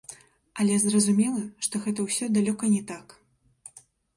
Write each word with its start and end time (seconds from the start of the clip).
Але 0.61 0.77
зразумела, 0.83 1.43
што 1.67 1.83
гэта 1.85 2.07
ўсё 2.07 2.31
далёка 2.39 2.73
не 2.75 2.83
так. 2.93 3.17